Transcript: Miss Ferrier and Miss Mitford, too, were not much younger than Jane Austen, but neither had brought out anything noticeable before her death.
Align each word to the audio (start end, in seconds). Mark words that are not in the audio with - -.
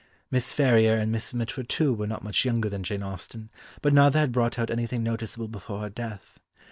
Miss 0.31 0.51
Ferrier 0.51 0.95
and 0.95 1.11
Miss 1.11 1.31
Mitford, 1.31 1.69
too, 1.69 1.93
were 1.93 2.07
not 2.07 2.23
much 2.23 2.43
younger 2.43 2.69
than 2.69 2.81
Jane 2.81 3.03
Austen, 3.03 3.51
but 3.83 3.93
neither 3.93 4.17
had 4.17 4.31
brought 4.31 4.57
out 4.57 4.71
anything 4.71 5.03
noticeable 5.03 5.47
before 5.47 5.81
her 5.81 5.91
death. 5.91 6.39